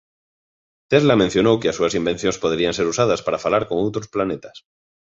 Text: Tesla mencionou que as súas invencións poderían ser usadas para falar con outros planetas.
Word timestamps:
Tesla 0.89 1.15
mencionou 1.23 1.55
que 1.61 1.69
as 1.69 1.77
súas 1.79 1.93
invencións 2.01 2.37
poderían 2.43 2.75
ser 2.77 2.85
usadas 2.93 3.23
para 3.25 3.41
falar 3.45 3.63
con 3.69 3.77
outros 3.85 4.07
planetas. 4.13 4.57